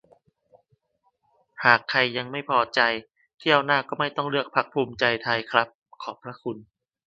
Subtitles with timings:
[1.65, 2.79] "หากใครยังไม่พอใจ
[3.39, 5.67] เที่ยวหน้าก็ไม่ต้องเลือกพรรคภูมิใจไทยครับ
[6.01, 6.57] ขอบพระคุณ"